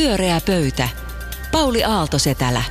[0.00, 0.88] Pyöreä pöytä.
[1.52, 2.62] Pauli Aaltosetälä.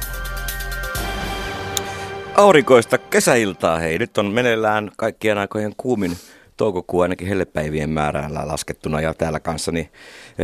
[2.36, 4.00] Aurinkoista kesäiltaa, hei.
[4.00, 6.18] Nyt on meneillään kaikkien aikojen kuumin
[6.58, 9.90] toukokuu ainakin hellepäivien määrällä laskettuna ja täällä kanssani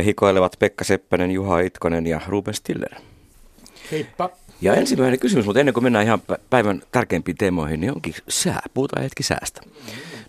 [0.04, 2.94] hikoilevat Pekka Seppänen, Juha Itkonen ja Ruben Stiller.
[3.92, 4.30] Heippa.
[4.60, 8.62] Ja ensimmäinen kysymys, mutta ennen kuin mennään ihan päivän tärkeimpiin teemoihin, niin onkin sää.
[8.74, 9.60] Puhutaan hetki säästä.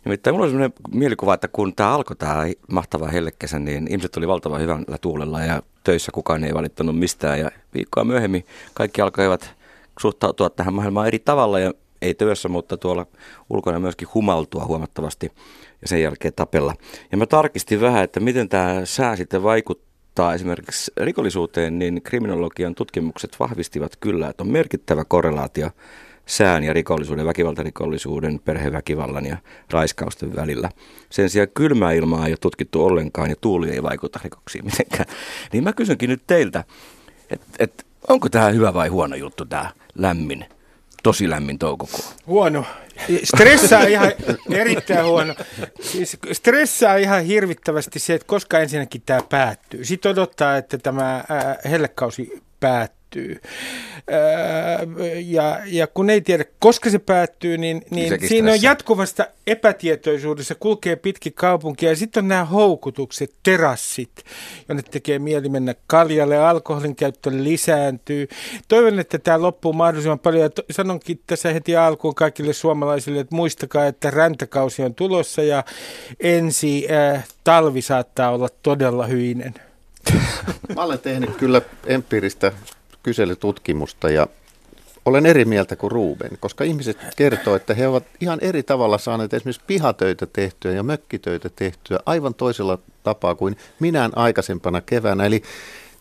[0.05, 4.28] Nimittäin mulla on sellainen mielikuva, että kun tämä alkoi tämä mahtava hellekesä, niin ihmiset oli
[4.28, 7.40] valtavan hyvällä tuulella ja töissä kukaan ei valittanut mistään.
[7.40, 9.54] Ja viikkoa myöhemmin kaikki alkoivat
[10.00, 13.05] suhtautua tähän maailmaan eri tavalla ja ei työssä, mutta tuolla
[13.50, 15.31] ulkona myöskin humaltua huomattavasti
[15.81, 16.73] ja sen jälkeen tapella.
[17.12, 23.36] Ja mä tarkistin vähän, että miten tämä sää sitten vaikuttaa esimerkiksi rikollisuuteen, niin kriminologian tutkimukset
[23.40, 25.70] vahvistivat kyllä, että on merkittävä korrelaatio
[26.27, 29.38] sään ja rikollisuuden, väkivaltarikollisuuden, perheväkivallan ja
[29.72, 30.70] raiskausten välillä.
[31.09, 35.05] Sen sijaan kylmää ilmaa ei ole tutkittu ollenkaan ja tuuli ei vaikuta rikoksiin mitenkään.
[35.53, 36.63] Niin mä kysynkin nyt teiltä,
[37.30, 40.45] että et, onko tämä hyvä vai huono juttu tämä lämmin,
[41.03, 42.05] tosi lämmin toukokuu?
[42.28, 42.66] Huono.
[43.23, 44.11] Stressaa ihan
[44.52, 45.36] erittäin huono.
[45.81, 49.86] Siis stressaa ihan hirvittävästi se, että koska ensinnäkin tämä päättyy.
[49.86, 51.23] Sitten odottaa, että tämä
[51.70, 53.41] hellekausi päättyy päättyy.
[55.25, 60.95] ja, ja kun ei tiedä, koska se päättyy, niin, niin, siinä on jatkuvasta epätietoisuudessa, kulkee
[60.95, 64.23] pitkin kaupunkia ja sitten on nämä houkutukset, terassit,
[64.69, 68.27] jonne tekee mieli mennä kaljalle, alkoholin käyttö lisääntyy.
[68.67, 73.86] Toivon, että tämä loppuu mahdollisimman paljon ja sanonkin tässä heti alkuun kaikille suomalaisille, että muistakaa,
[73.86, 75.64] että räntäkausi on tulossa ja
[76.19, 79.53] ensi äh, talvi saattaa olla todella hyinen.
[80.75, 82.52] Mä olen tehnyt kyllä empiiristä
[83.08, 84.27] kyselytutkimusta ja
[85.05, 89.33] olen eri mieltä kuin Ruben, koska ihmiset kertoo, että he ovat ihan eri tavalla saaneet
[89.33, 95.25] esimerkiksi pihatöitä tehtyä ja mökkitöitä tehtyä aivan toisella tapaa kuin minään aikaisempana keväänä.
[95.25, 95.44] Eli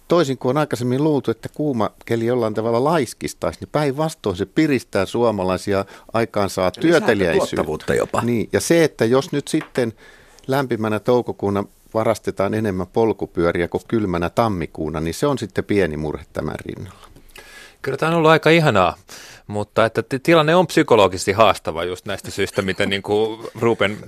[0.09, 5.07] toisin kuin on aikaisemmin luultu, että kuuma keli jollain tavalla laiskistaisi, niin päinvastoin se piristää
[5.07, 7.95] suomalaisia aikaan saa työtelijäisyyttä.
[7.95, 8.23] jopa.
[8.23, 9.93] Niin, ja se, että jos nyt sitten
[10.47, 11.65] lämpimänä toukokuuna
[11.97, 17.09] varastetaan enemmän polkupyöriä kuin kylmänä tammikuuna, niin se on sitten pieni murhe tämän rinnalla.
[17.83, 18.97] Kyllä tämä on ollut aika ihanaa,
[19.47, 23.99] mutta että tilanne on psykologisesti haastava just näistä syistä, mitä niin kuin Ruben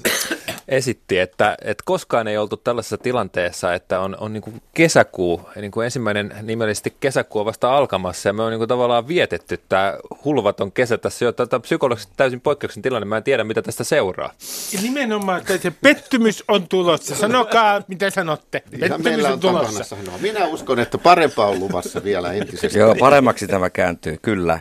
[0.69, 5.71] esitti, että, että koskaan ei oltu tällaisessa tilanteessa, että on, on niin kuin kesäkuu, niin
[5.71, 9.99] kuin ensimmäinen nimellisesti kesäkuu on vasta alkamassa ja me on niin kuin tavallaan vietetty tämä
[10.25, 14.33] hulvaton kesä tässä jo tätä psykologisesti täysin poikkeuksen tilanne, mä en tiedä mitä tästä seuraa.
[14.73, 19.97] Ja nimenomaan, että se pettymys on tulossa, sanokaa mitä sanotte, pettymys on, on tulossa.
[20.21, 22.81] Minä uskon, että parempaa on luvassa vielä entisestään.
[22.81, 24.61] Joo, paremmaksi tämä kääntyy, kyllä.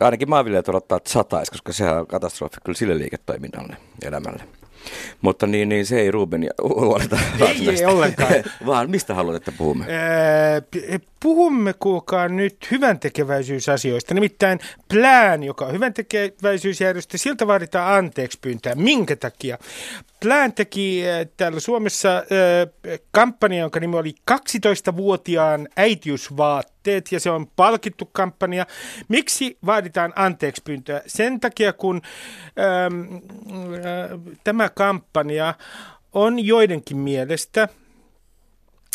[0.00, 4.42] Ainakin maanviljelijät odottaa, että sataisi, koska se on katastrofi kyllä sille liiketoiminnalle, elämälle.
[5.20, 7.18] Mutta niin, niin se ei Ruben huoleta.
[7.40, 8.34] Ei, ei ollenkaan.
[8.66, 9.86] Vaan mistä haluat, että puhumme?
[11.26, 14.14] Puhumme kuulkaa nyt hyvän tekeväisyysasioista.
[14.14, 18.74] Nimittäin Plan, joka on hyvän tekeväisyysjärjestö, siltä vaaditaan anteeksi pyyntöä.
[18.74, 19.58] Minkä takia?
[20.22, 21.02] Plan teki
[21.36, 22.24] täällä Suomessa äh,
[23.10, 28.66] kampanja, jonka nimi oli 12-vuotiaan äitiysvaatteet, ja se on palkittu kampanja.
[29.08, 31.02] Miksi vaaditaan anteeksi pyyntöä?
[31.06, 32.02] Sen takia, kun
[32.58, 35.54] ähm, äh, tämä kampanja
[36.12, 37.68] on joidenkin mielestä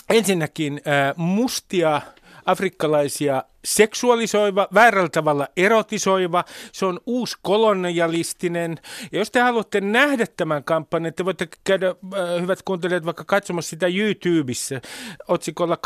[0.10, 2.02] ensinnäkin äh, mustia
[2.46, 8.80] afrikkalaisia seksuaalisoiva, väärällä tavalla erotisoiva, se on uusi kolonialistinen.
[9.12, 13.70] Ja jos te haluatte nähdä tämän kampanjan, te voitte käydä, äh, hyvät kuuntelijat, vaikka katsomassa
[13.70, 14.82] sitä YouTubessa
[15.28, 15.78] otsikolla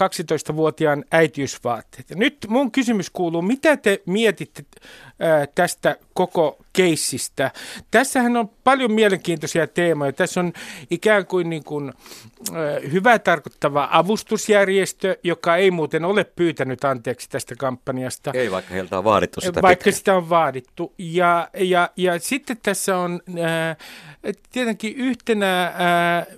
[0.51, 2.09] 12-vuotiaan äitiysvaatteet.
[2.09, 4.63] Ja nyt mun kysymys kuuluu, mitä te mietitte
[5.07, 7.51] äh, tästä koko keissistä?
[7.91, 10.13] Tässähän on paljon mielenkiintoisia teemoja.
[10.13, 10.53] Tässä on
[10.91, 17.55] ikään kuin, niin kuin äh, hyvä tarkoittava avustusjärjestö, joka ei muuten ole pyytänyt anteeksi tästä
[17.65, 18.31] kampanjasta.
[18.33, 19.93] Ei, vaikka heiltä on vaadittu sitä Vaikka pitkään.
[19.93, 20.93] sitä on vaadittu.
[20.97, 23.77] Ja, ja, ja sitten tässä on äh,
[24.51, 25.73] tietenkin yhtenä äh,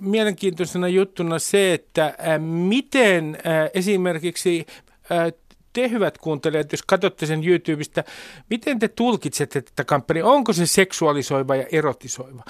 [0.01, 4.65] mielenkiintoisena juttuna se, että äh, miten äh, esimerkiksi
[5.11, 5.33] äh,
[5.73, 8.03] te hyvät kuuntelijat, jos katsotte sen YouTubesta,
[8.49, 10.31] miten te tulkitsette tätä kampanjaa?
[10.31, 12.43] Onko se seksuaalisoiva ja erotisoiva?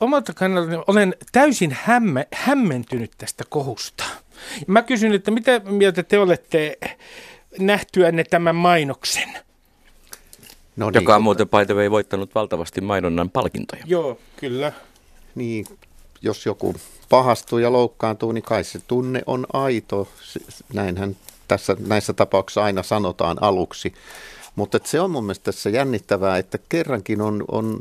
[0.00, 4.04] Omalta kannalta olen täysin hämme, hämmentynyt tästä kohusta.
[4.66, 6.78] Mä kysyn, että mitä mieltä te olette
[7.58, 9.28] nähtyänne tämän mainoksen?
[10.76, 13.82] No niin, Joka on muuten the way voittanut valtavasti mainonnan palkintoja.
[13.86, 14.72] Joo, kyllä.
[15.34, 15.66] Niin,
[16.22, 16.74] jos joku
[17.08, 20.08] pahastuu ja loukkaantuu, niin kai se tunne on aito.
[20.72, 21.16] Näinhän
[21.48, 23.94] tässä, näissä tapauksissa aina sanotaan aluksi.
[24.56, 27.80] Mutta se on mun mielestä tässä jännittävää, että kerrankin on, on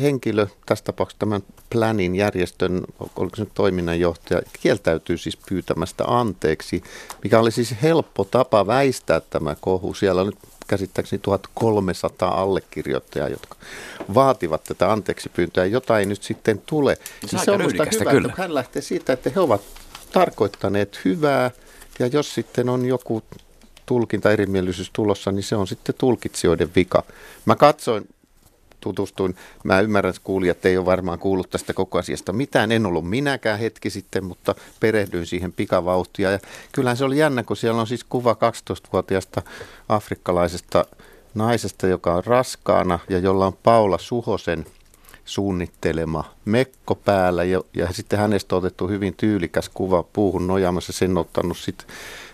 [0.00, 2.84] henkilö, tässä tapauksessa tämän Planin järjestön,
[3.16, 6.82] oliko se nyt toiminnanjohtaja, kieltäytyy siis pyytämästä anteeksi,
[7.22, 9.94] mikä oli siis helppo tapa väistää tämä kohu.
[9.94, 13.56] Siellä on nyt käsittääkseni 1300 allekirjoittajaa, jotka
[14.14, 16.96] vaativat tätä anteeksi pyyntöä, jota ei nyt sitten tule.
[16.96, 18.28] Se, niin se on minusta hyvä, kyllä.
[18.28, 19.60] että hän lähtee siitä, että he ovat
[20.12, 21.50] tarkoittaneet hyvää,
[21.98, 23.22] ja jos sitten on joku
[23.86, 27.02] tulkinta erimielisyys tulossa, niin se on sitten tulkitsijoiden vika.
[27.44, 28.08] Mä katsoin
[28.80, 29.36] tutustuin.
[29.64, 32.72] Mä ymmärrän, että kuulijat ei ole varmaan kuullut tästä koko asiasta mitään.
[32.72, 36.30] En ollut minäkään hetki sitten, mutta perehdyin siihen pikavauhtia.
[36.30, 36.38] Ja
[36.72, 39.42] kyllähän se oli jännä, kun siellä on siis kuva 12-vuotiaasta
[39.88, 40.84] afrikkalaisesta
[41.34, 44.66] naisesta, joka on raskaana ja jolla on Paula Suhosen
[45.28, 51.16] suunnittelema mekko päällä ja, ja sitten hänestä on otettu hyvin tyylikäs kuva puuhun nojaamassa, sen
[51.16, 51.86] ottanut sitten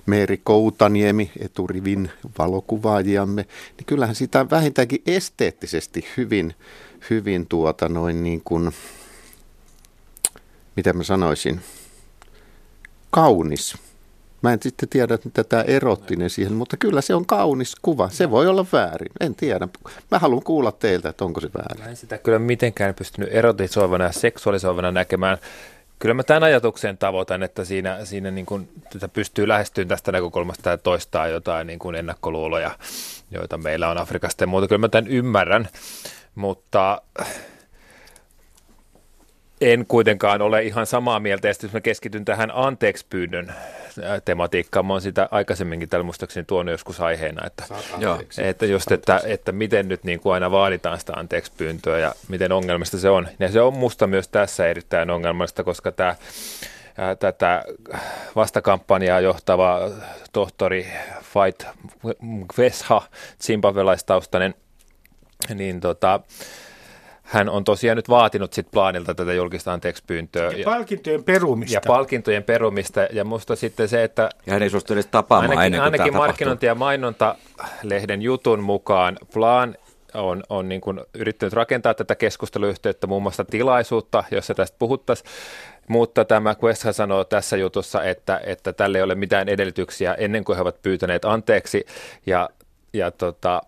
[0.06, 3.46] Meeri Koutaniemi, eturivin valokuvaajiamme,
[3.76, 6.54] niin kyllähän sitä vähintäänkin esteettisesti hyvin,
[7.10, 8.70] hyvin tuota noin niin kuin,
[10.76, 11.60] mitä mä sanoisin,
[13.10, 13.76] kaunis.
[14.44, 18.08] Mä en sitten tiedä, mitä tämä erottinen siihen, mutta kyllä se on kaunis kuva.
[18.08, 19.68] Se voi olla väärin, en tiedä.
[20.10, 21.84] Mä haluan kuulla teiltä, että onko se väärin.
[21.84, 25.38] Mä en sitä kyllä mitenkään pystynyt erotisoivana ja seksuaalisoivana näkemään
[25.98, 30.70] kyllä mä tämän ajatuksen tavoitan, että siinä, siinä niin kuin, tätä pystyy lähestymään tästä näkökulmasta
[30.70, 32.70] ja toistaa jotain niin kuin ennakkoluuloja,
[33.30, 34.68] joita meillä on Afrikasta ja muuta.
[34.68, 35.68] Kyllä mä tämän ymmärrän,
[36.34, 37.02] mutta
[39.60, 43.54] en kuitenkaan ole ihan samaa mieltä, ja jos mä keskityn tähän anteeksi pyynnön
[44.24, 47.64] tematiikkaan, mä oon sitä aikaisemminkin tällä muistaakseni tuonut joskus aiheena, että,
[48.38, 52.52] että just, että, että miten nyt niin kuin aina vaaditaan sitä anteeksi pyyntöä ja miten
[52.52, 53.28] ongelmista se on.
[53.38, 56.16] Ja se on musta myös tässä erittäin ongelmallista, koska tämä
[57.18, 57.62] tätä
[58.36, 59.90] vastakampanjaa johtava
[60.32, 60.86] tohtori
[61.22, 61.64] Fight
[62.58, 63.02] Vesha,
[63.42, 64.54] zimbabwelaistaustainen,
[65.54, 66.20] niin tota,
[67.24, 70.50] hän on tosiaan nyt vaatinut sit Plaanilta tätä julkista anteeksi pyyntöä.
[70.50, 71.74] Ja, ja palkintojen perumista.
[71.74, 73.00] Ja palkintojen perumista.
[73.12, 74.28] Ja musta sitten se, että...
[74.46, 79.18] Ja hän ei suostu edes tapaamaan ainakin, ennen kuin Ainakin markkinointi- ja mainontalehden jutun mukaan
[79.32, 79.76] Plaan
[80.14, 85.30] on, on niin kuin yrittänyt rakentaa tätä keskusteluyhteyttä, muun muassa tilaisuutta, jossa tästä puhuttaisiin.
[85.88, 90.56] Mutta tämä Quest sanoo tässä jutussa, että, että tälle ei ole mitään edellytyksiä ennen kuin
[90.56, 91.86] he ovat pyytäneet anteeksi.
[92.26, 92.50] Ja,
[92.92, 93.62] ja tota,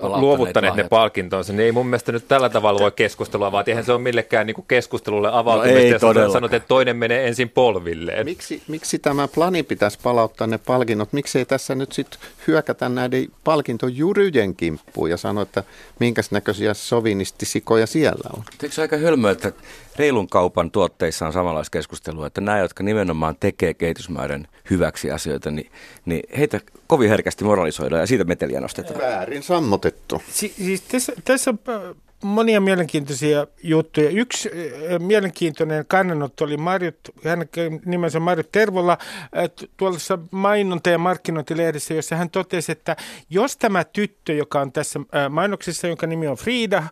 [0.00, 3.92] luovuttaneet ne palkintonsa, niin ei mun mielestä nyt tällä tavalla voi keskustelua, vaan eihän se
[3.92, 8.24] on millekään niin kuin keskustelulle avautumista, no ei jos sanot, että toinen menee ensin polvilleen.
[8.24, 11.12] Miksi, miksi tämä plani pitäisi palauttaa ne palkinnot?
[11.12, 15.64] Miksi ei tässä nyt sitten hyökätä näiden palkintojuryjen kimppuun ja sanoa, että
[16.00, 18.42] minkäs näköisiä sovinistisikoja siellä on?
[18.62, 19.52] Eikö se aika hölmö, että
[19.96, 25.70] reilun kaupan tuotteissa on samanlaista keskustelua, että nämä, jotka nimenomaan tekee kehitysmaiden hyväksi asioita, niin,
[26.04, 29.00] niin heitä kovin herkästi moralisoidaan ja siitä meteliä nostetaan.
[29.00, 29.42] Väärin
[29.74, 30.22] sammotettu.
[30.28, 34.10] Si- siis tässä, tässä on äh, monia mielenkiintoisia juttuja.
[34.10, 37.48] Yksi äh, mielenkiintoinen kannanotto oli Marjut, hänen
[37.84, 39.98] nimensä Marjut Tervola äh, tuolla
[40.30, 42.96] mainonta- ja markkinointilehdessä, jossa hän totesi, että
[43.30, 45.00] jos tämä tyttö, joka on tässä
[45.30, 46.82] mainoksessa, jonka nimi on Frida,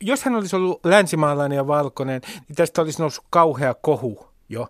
[0.00, 4.68] jos hän olisi ollut länsimaalainen ja valkoinen, niin tästä olisi noussut kauhea kohu jo.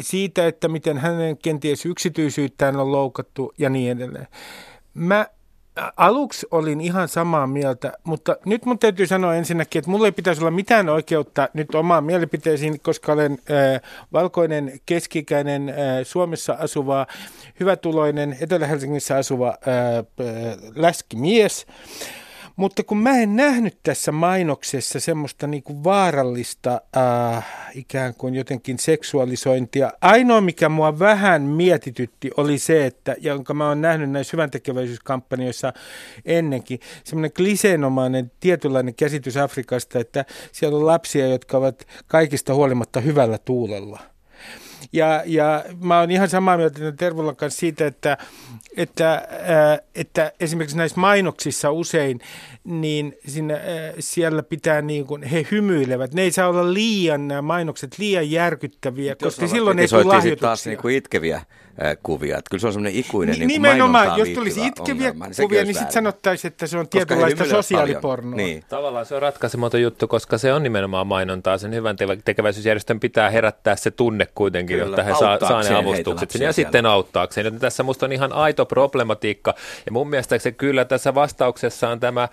[0.00, 4.26] Siitä, että miten hänen kenties yksityisyyttään on loukattu ja niin edelleen.
[4.94, 5.26] Mä
[5.96, 10.40] aluksi olin ihan samaa mieltä, mutta nyt mun täytyy sanoa ensinnäkin, että mulla ei pitäisi
[10.40, 13.80] olla mitään oikeutta nyt omaan mielipiteisiin, koska olen äh,
[14.12, 17.06] valkoinen, keskikäinen, äh, Suomessa asuva,
[17.60, 20.04] hyvätuloinen, Etelä-Helsingissä asuva äh,
[20.74, 21.66] läskimies.
[22.58, 28.78] Mutta kun mä en nähnyt tässä mainoksessa semmoista niin kuin vaarallista äh, ikään kuin jotenkin
[28.78, 35.72] seksuaalisointia, ainoa mikä mua vähän mietitytti oli se, että, jonka mä oon nähnyt näissä hyväntekeväisyyskampanjoissa
[36.24, 43.38] ennenkin, semmoinen kliseenomainen tietynlainen käsitys Afrikasta, että siellä on lapsia, jotka ovat kaikista huolimatta hyvällä
[43.38, 44.17] tuulella.
[44.92, 48.18] Ja, ja mä oon ihan samaa mieltä Tervolan kanssa siitä, että,
[48.76, 52.20] että, äh, että esimerkiksi näissä mainoksissa usein,
[52.64, 53.60] niin siinä, äh,
[53.98, 56.14] siellä pitää niin kuin, he hymyilevät.
[56.14, 60.48] Ne ei saa olla liian, nämä mainokset liian järkyttäviä, koska silloin ei tule lahjoituksia.
[60.48, 61.42] taas niin kuin itkeviä
[62.02, 62.38] kuvia.
[62.38, 65.64] Että kyllä se on semmoinen ikuinen Ni, niin Nimenomaan, jos tulisi itkeviä ongelma, niin kuvia,
[65.64, 68.36] niin sitten sanottaisiin, että se on tietynlaista sosiaalipornoa.
[68.36, 68.64] Niin.
[68.68, 71.58] Tavallaan se on ratkaisematon juttu, koska se on nimenomaan mainontaa.
[71.58, 76.34] Sen hyvän tekeväisyysjärjestön pitää herättää se tunne kuitenkin, kyllä, jotta he saa, saa ne avustukset
[76.34, 77.44] ja sitten auttaakseen.
[77.44, 79.54] Joten tässä musta on ihan aito problematiikka.
[79.86, 82.28] Ja mun mielestä se kyllä tässä vastauksessa on tämä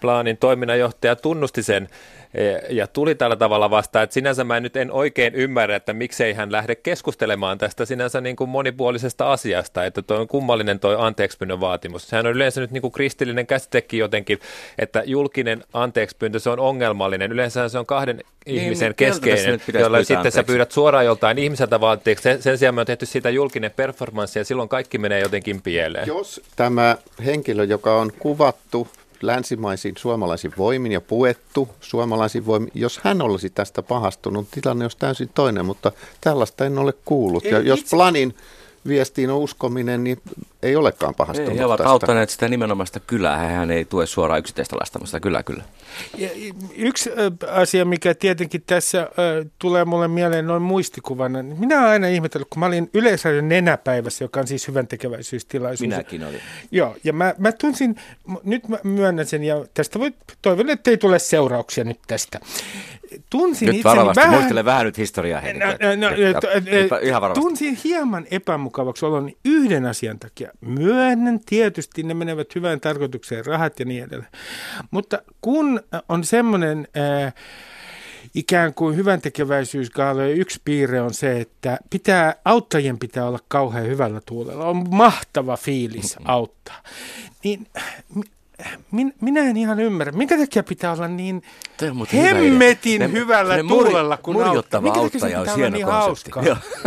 [0.00, 1.88] Plaanin toiminnanjohtaja tunnusti sen
[2.34, 6.32] e, ja tuli tällä tavalla vastaan, että sinänsä mä nyt en oikein ymmärrä, että miksei
[6.32, 11.60] hän lähde keskustelemaan tästä sinänsä niin kuin monipuolisesta asiasta, että tuo on kummallinen tuo anteekspyynnön
[11.60, 12.08] vaatimus.
[12.08, 14.38] Sehän on yleensä nyt niin kuin kristillinen käsitekin jotenkin,
[14.78, 17.32] että julkinen anteekspyyntö se on ongelmallinen.
[17.32, 20.36] Yleensä se on kahden niin, ihmisen keskeinen, jolla sitten anteeksi.
[20.36, 22.22] sä pyydät suoraan joltain ihmiseltä vaatteeksi.
[22.22, 26.06] Sen, sen sijaan me on tehty siitä julkinen performanssi ja silloin kaikki menee jotenkin pieleen.
[26.06, 28.88] Jos tämä henkilö, joka on kuvattu
[29.22, 32.70] länsimaisiin suomalaisiin voimin ja puettu suomalaisiin voimin.
[32.74, 37.44] Jos hän olisi tästä pahastunut, tilanne olisi täysin toinen, mutta tällaista en ole kuullut.
[37.44, 37.96] Ei, ja jos itse...
[37.96, 38.34] Planin
[38.88, 40.20] viestiin on uskominen, niin
[40.62, 41.90] ei olekaan pahastunut He ovat tästä.
[41.90, 43.38] auttaneet sitä nimenomaista kylää.
[43.38, 45.62] Hän ei tue suoraan yksittäistä lastamasta kyllä kyllä.
[46.18, 46.28] Ja
[46.76, 47.10] yksi
[47.50, 49.08] asia, mikä tietenkin tässä äh,
[49.58, 51.42] tulee mulle mieleen noin muistikuvana.
[51.42, 55.80] Niin minä olen aina ihmetellyt, kun mä olin Yleisradion nenäpäivässä, joka on siis hyvän tekeväisyystilaisuus.
[55.88, 56.40] Minäkin olin.
[56.70, 57.96] Joo, ja mä, mä tunsin,
[58.44, 60.12] nyt mä myönnän sen, ja tästä voi,
[60.42, 62.40] toivon, että ei tule seurauksia nyt tästä
[63.30, 64.34] tunsin nyt varovasti, vähän...
[64.34, 65.40] muistele vähän nyt historiaa.
[65.40, 66.16] No, no, no,
[67.02, 67.40] ihan varovasti.
[67.40, 70.47] Tunsin hieman epämukavaksi olon yhden asian takia.
[70.60, 74.32] Myönnän tietysti, ne menevät hyvään tarkoitukseen, rahat ja niin edelleen.
[74.90, 76.88] Mutta kun on semmoinen...
[76.96, 77.34] Äh,
[78.34, 84.20] ikään kuin hyvän tekeväisyysgaalojen yksi piirre on se, että pitää, auttajien pitää olla kauhean hyvällä
[84.26, 84.64] tuulella.
[84.64, 86.82] On mahtava fiilis auttaa.
[87.44, 87.66] Niin
[88.90, 91.42] min, minä en ihan ymmärrä, minkä takia pitää olla niin
[92.12, 94.96] hemmetin hyvä hyvällä ne, tuulella, kun murjottava aut...
[94.96, 96.42] auttaja on hieno niin hauskaa.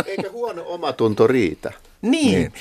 [0.06, 1.72] Eikä huono omatunto riitä.
[2.02, 2.12] Niin.
[2.12, 2.54] niin.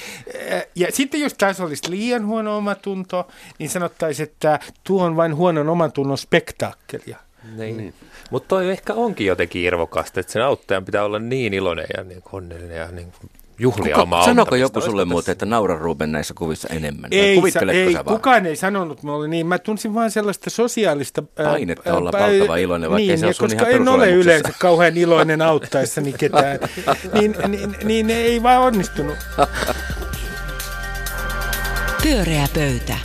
[0.75, 5.69] Ja sitten jos tässä olisi liian huono omatunto, niin sanottaisiin, että tuo on vain huonon
[5.69, 7.17] omatunnon spektaakkelia.
[7.57, 7.77] Niin.
[7.77, 7.95] niin.
[8.31, 12.23] Mutta toi ehkä onkin jotenkin irvokasta, että sen auttajan pitää olla niin iloinen ja niin
[12.33, 13.13] onnellinen ja niin
[13.61, 17.11] juhlia Kuka, omaa Sanoko joku sulle muuten, että naura Ruben näissä kuvissa enemmän?
[17.13, 19.47] Ei, sa, ei kukaan ei sanonut mulle niin.
[19.47, 21.23] Mä tunsin vain sellaista sosiaalista...
[21.23, 25.43] Painetta ää, olla ää, valtava iloinen, vaikka niin, se koska en ole yleensä kauhean iloinen
[25.43, 26.59] auttaessani ketään,
[27.15, 29.17] niin, niin, niin, niin ei vaan onnistunut.
[32.03, 32.97] Pyöreä pöytä.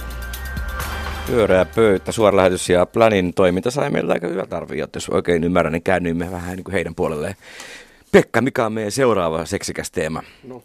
[1.27, 4.95] Pyöreä pöytä, suora lähetys ja Planin toiminta sai meillä aika hyvät arviot.
[4.95, 7.35] Jos oikein ymmärrän, niin käännyimme vähän niin kuin heidän puolelleen.
[8.15, 10.23] Pekka, mikä on meidän seuraava seksikäs teema?
[10.43, 10.63] No,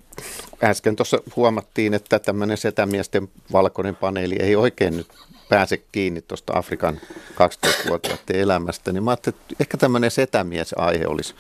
[0.65, 5.07] äsken tuossa huomattiin, että tämmöinen setämiesten valkoinen paneeli ei oikein nyt
[5.49, 11.35] pääse kiinni tuosta Afrikan 12-vuotiaiden elämästä, niin mä ajattelin, että ehkä tämmöinen setämies-aihe olisi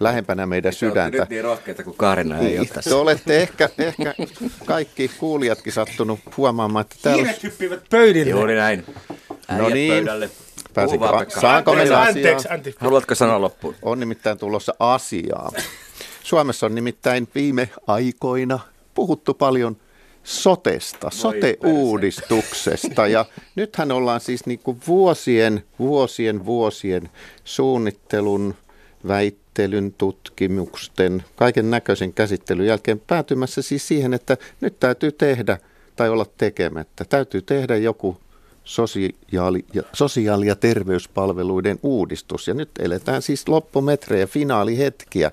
[0.00, 1.18] lähempänä meidän sydäntä.
[1.18, 2.90] Nyt niin rohkeita kuin Kaarina ei ole tässä.
[2.90, 4.14] Te olette ehkä, ehkä
[4.64, 7.22] kaikki kuulijatkin sattunut huomaamaan, että täällä...
[7.22, 8.30] Hiiret hyppivät pöydille.
[8.30, 8.84] Juuri näin.
[9.58, 9.92] no niin.
[9.92, 10.30] Pöydälle.
[10.74, 11.06] Pääsinkö,
[11.40, 12.80] saanko mennä anteeksi, anteeksi.
[12.80, 13.74] Haluatko sanoa loppuun?
[13.82, 15.52] On nimittäin tulossa asiaa.
[16.22, 18.58] Suomessa on nimittäin viime aikoina
[18.94, 19.76] puhuttu paljon
[20.24, 23.06] sotesta, sote-uudistuksesta.
[23.06, 23.24] Ja
[23.56, 27.10] nythän ollaan siis niin kuin vuosien, vuosien, vuosien
[27.44, 28.54] suunnittelun,
[29.08, 35.58] väittelyn, tutkimusten, kaiken näköisen käsittelyn jälkeen päätymässä siis siihen, että nyt täytyy tehdä
[35.96, 37.04] tai olla tekemättä.
[37.04, 38.16] Täytyy tehdä joku
[38.64, 42.48] sosiaali- ja, sosiaali- ja terveyspalveluiden uudistus.
[42.48, 45.30] Ja nyt eletään siis loppumetrejä, finaalihetkiä.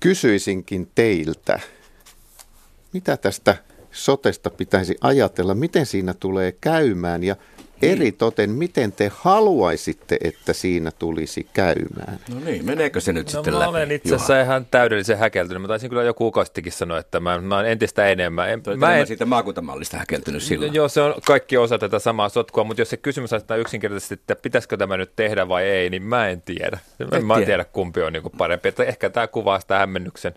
[0.00, 1.60] Kysyisinkin teiltä,
[2.92, 3.56] mitä tästä
[3.92, 7.36] sotesta pitäisi ajatella, miten siinä tulee käymään ja.
[7.92, 12.18] Eri toten, miten te haluaisitte, että siinä tulisi käymään?
[12.34, 13.70] No niin, meneekö se nyt no, sitten mä läpi?
[13.70, 15.62] olen itse asiassa ihan täydellisen häkeltynyt.
[15.62, 18.50] Mä taisin kyllä jo kuukausistikin sanoa, että mä, mä olen entistä enemmän.
[18.50, 20.74] En, mä en, siitä maakuntamallista häkeltynyt silloin.
[20.74, 24.36] Joo, se on kaikki osa tätä samaa sotkua, mutta jos se kysymys on yksinkertaisesti, että
[24.36, 26.78] pitäisikö tämä nyt tehdä vai ei, niin mä en tiedä.
[26.98, 27.46] Mä en tiedä.
[27.46, 28.68] tiedä, kumpi on niin parempi.
[28.68, 30.34] Että ehkä tämä kuvaa sitä hämmennyksen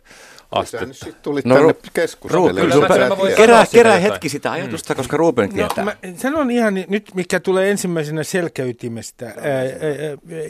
[0.51, 1.05] astetta.
[1.21, 3.33] tuli no, tänne keskustelemaan.
[3.37, 4.97] Kerää, kerää hetki sitä ajatusta, mm.
[4.97, 5.83] koska Ruben no, tietää.
[5.83, 9.25] No, mä sanon ihan nyt, mikä tulee ensimmäisenä selkeytimestä.
[9.25, 9.33] Ää,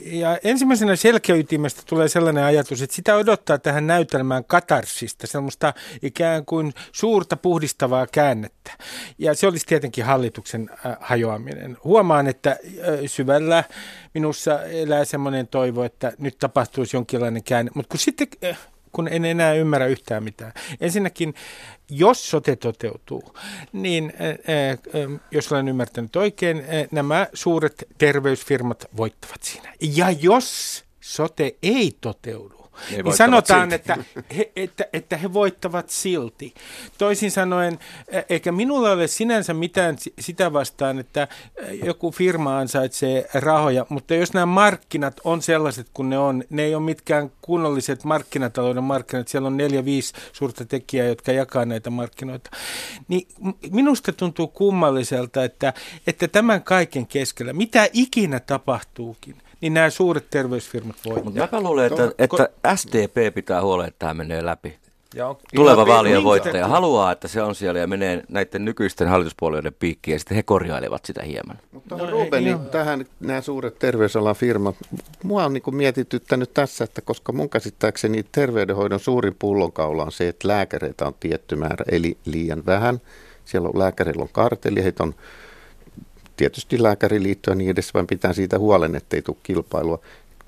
[0.05, 6.73] ja ensimmäisenä selkeytimestä tulee sellainen ajatus, että sitä odottaa tähän näytelmään katarsista, semmoista ikään kuin
[6.91, 8.71] suurta puhdistavaa käännettä.
[9.17, 11.77] Ja se olisi tietenkin hallituksen hajoaminen.
[11.83, 12.57] Huomaan, että
[13.05, 13.63] syvällä
[14.13, 17.71] minussa elää semmoinen toivo, että nyt tapahtuisi jonkinlainen käänne.
[17.75, 18.27] Mutta kun sitten
[18.97, 20.53] kun en enää ymmärrä yhtään mitään.
[20.81, 21.33] Ensinnäkin,
[21.89, 23.33] jos sote toteutuu,
[23.73, 24.77] niin ää,
[25.31, 29.73] jos olen ymmärtänyt oikein, ää, nämä suuret terveysfirmat voittavat siinä.
[29.95, 33.75] Ja jos sote ei toteudu, Niin niin sanotaan, silti.
[33.75, 33.97] että
[34.37, 36.53] he, että, että he voittavat silti.
[36.97, 37.79] Toisin sanoen,
[38.15, 41.27] ä, eikä minulla ole sinänsä mitään si- sitä vastaan, että ä,
[41.83, 46.75] joku firma ansaitsee rahoja, mutta jos nämä markkinat on sellaiset kuin ne on, ne ei
[46.75, 52.49] ole mitkään kunnolliset markkinatalouden markkinat, siellä on neljä, viisi suurta tekijää, jotka jakaa näitä markkinoita,
[53.07, 53.27] niin
[53.71, 55.73] minusta tuntuu kummalliselta, että,
[56.07, 61.23] että tämän kaiken keskellä, mitä ikinä tapahtuukin, niin nämä suuret terveysfirmat voivat.
[61.23, 64.77] Mutta mäpä luulen, että, että SDP pitää huolen, että tämä menee läpi.
[65.15, 69.73] Ja on, Tuleva vaalien voittaja haluaa, että se on siellä ja menee näiden nykyisten hallituspuolueiden
[69.73, 71.59] piikkiin ja sitten he korjailevat sitä hieman.
[71.71, 74.75] Mutta no, Ruben, niin tähän nämä suuret terveysalan firmat,
[75.23, 80.47] mua on niin mietityttänyt tässä, että koska mun käsittääkseni terveydenhoidon suurin pullonkaula on se, että
[80.47, 83.01] lääkäreitä on tietty määrä, eli liian vähän.
[83.45, 85.15] Siellä on lääkäreillä on kartelli, heitä on
[86.37, 89.99] tietysti lääkäriliitto ja niin edes, vaan pitää siitä huolen, ettei tule kilpailua.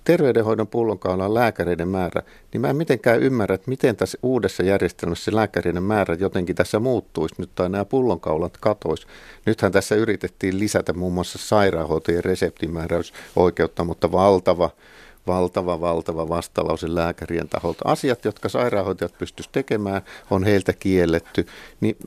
[0.04, 2.22] Terveydenhoidon pullonkaula on lääkäreiden määrä,
[2.54, 7.36] niin mä en mitenkään ymmärrä, että miten tässä uudessa järjestelmässä lääkäreiden määrä jotenkin tässä muuttuisi
[7.38, 9.08] nyt tai nämä pullonkaulat katois.
[9.46, 14.70] Nythän tässä yritettiin lisätä muun muassa sairaanhoitajien reseptimääräysoikeutta, mutta valtava,
[15.28, 17.82] valtava, valtava vastalause lääkärien taholta.
[17.86, 21.48] Asiat, jotka sairaanhoitajat pystyisivät tekemään, on heiltä kielletty.
[21.82, 21.98] Niin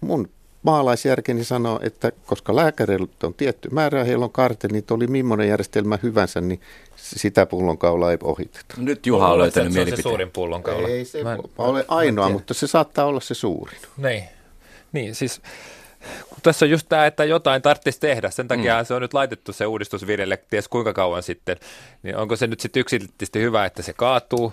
[0.00, 0.28] mun
[0.62, 5.98] maalaisjärkeni sanoo, että koska lääkäreillä on tietty määrä, heillä on karteli, niin oli millainen järjestelmä
[6.02, 6.60] hyvänsä, niin
[6.96, 8.74] sitä pullonkaulaa ei ohiteta.
[8.76, 10.02] Nyt Juha on löytänyt se on se mielipiteen.
[10.02, 10.88] suurin pullonkaula.
[10.88, 12.32] Ei se Mä en- ole ainoa, tiedä.
[12.38, 13.78] mutta se saattaa olla se suurin.
[13.96, 14.24] Niin.
[14.92, 15.40] Niin, siis
[16.28, 18.86] kun tässä on just tämä, että jotain tarvitsisi tehdä, sen takia mm.
[18.86, 21.56] se on nyt laitettu se uudistus vireille ties kuinka kauan sitten,
[22.02, 24.52] niin onko se nyt sitten yksilöllisesti hyvä, että se kaatuu?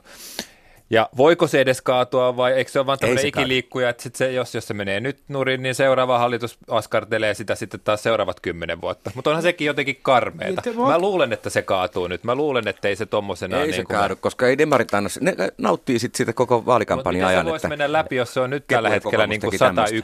[0.92, 4.16] Ja voiko se edes kaatua vai eikö se ole vaan tämmöinen se ikiliikkuja, että sit
[4.16, 8.40] se, jos, jos se menee nyt nurin, niin seuraava hallitus askartelee sitä sitten taas seuraavat
[8.40, 9.12] kymmenen vuotta.
[9.16, 10.62] Mutta onhan sekin jotenkin karmeeta.
[10.66, 12.24] Niin, Mä luulen, että se kaatuu nyt.
[12.24, 13.58] Mä luulen, että ei se tommosena...
[13.58, 16.66] Ei niin se kuin- kaadu, koska ei demarit anna, ne nauttii sitten siitä koko Mutta
[16.66, 17.46] vaalikampanjan miten se ajan.
[17.46, 19.96] voisi Että mennä läpi, jos se on nyt Kepu tällä hetkellä niin kuin teki tämmöistä.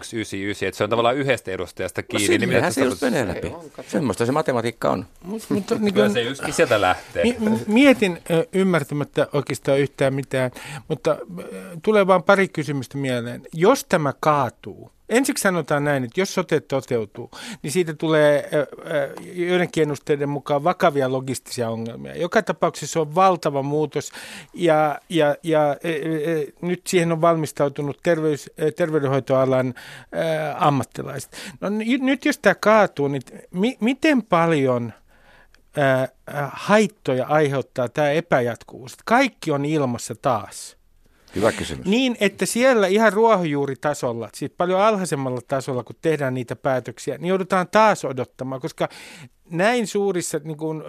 [0.67, 2.27] että se on tavallaan yhdestä edustajasta no, kiinni.
[2.27, 3.53] niin sillehän miten se just menee läpi.
[3.87, 5.05] Semmoista se matematiikka on.
[5.27, 7.23] Mut- mutta niin Kyllä kuin, se yksikin sieltä lähtee.
[7.67, 8.21] Mietin
[8.53, 10.51] ymmärtämättä oikeastaan yhtään mitään,
[10.87, 13.41] mutta ö, tulee vain pari kysymystä mieleen.
[13.53, 19.13] Jos tämä kaatuu, ensiksi sanotaan näin, että jos sote toteutuu, niin siitä tulee ö, ö,
[19.33, 22.15] joidenkin ennusteiden mukaan vakavia logistisia ongelmia.
[22.15, 24.11] Joka tapauksessa on valtava muutos
[24.53, 30.19] ja, ja, ja ö, ö, nyt siihen on valmistautunut terveys, terveydenhoitoalan ö,
[30.55, 31.37] ammattilaiset.
[31.61, 34.93] No nyt jos tämä kaatuu, niin mi- miten paljon
[36.51, 38.97] haittoja aiheuttaa tämä epäjatkuvuus.
[39.05, 40.74] Kaikki on ilmassa taas.
[41.35, 41.85] Hyvä kysymys.
[41.85, 47.67] Niin, että siellä ihan ruohonjuuritasolla, siis paljon alhaisemmalla tasolla, kun tehdään niitä päätöksiä, niin joudutaan
[47.71, 48.89] taas odottamaan, koska
[49.49, 50.85] näin suurissa niin kuin, ö,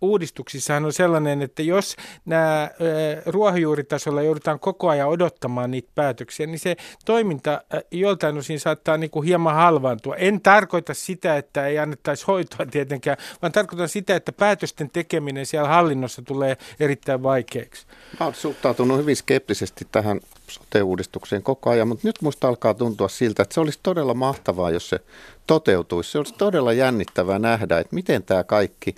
[0.00, 6.58] uudistuksissahan on sellainen, että jos nämä ö, ruohonjuuritasolla joudutaan koko ajan odottamaan niitä päätöksiä, niin
[6.58, 10.16] se toiminta ö, joltain osin saattaa niin kuin hieman halvaantua.
[10.16, 15.68] En tarkoita sitä, että ei annettaisi hoitoa tietenkään, vaan tarkoitan sitä, että päätösten tekeminen siellä
[15.68, 17.86] hallinnossa tulee erittäin vaikeaksi.
[18.20, 23.42] Mä oon suhtautunut hyvin skeptisesti tähän sote-uudistukseen koko ajan, mutta nyt musta alkaa tuntua siltä,
[23.42, 25.00] että se olisi todella mahtavaa, jos se
[25.46, 26.12] toteutuisi.
[26.12, 28.94] Se olisi todella jännittävää nähdä, että miten tämä kaikki